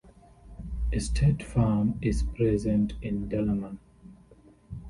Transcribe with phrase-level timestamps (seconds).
[0.91, 3.77] A state farm is present in Dalaman.